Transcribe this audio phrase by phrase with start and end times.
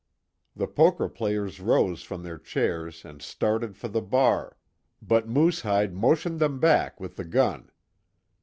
[0.55, 4.57] The poker players rose from their chairs and started for the bar,
[4.99, 7.69] but Moosehide motioned them back with the gun.